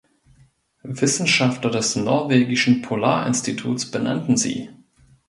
[0.81, 4.71] Wissenschaftler des Norwegischen Polarinstituts benannten sie.